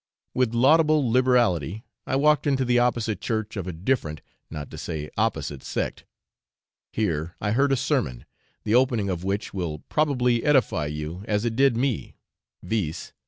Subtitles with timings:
[0.33, 5.11] With laudable liberality I walked into the opposite church of a different, not to say
[5.15, 6.05] opposite sect:
[6.91, 8.25] here I heard a sermon,
[8.63, 12.15] the opening of which will, probably, edify you as it did me,
[12.63, 13.13] viz.